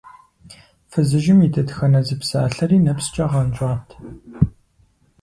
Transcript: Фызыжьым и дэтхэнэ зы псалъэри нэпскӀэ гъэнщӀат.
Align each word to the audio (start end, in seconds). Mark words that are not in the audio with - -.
Фызыжьым 0.89 1.39
и 1.45 1.49
дэтхэнэ 1.53 2.01
зы 2.07 2.15
псалъэри 2.19 2.77
нэпскӀэ 2.85 3.25
гъэнщӀат. 3.31 3.87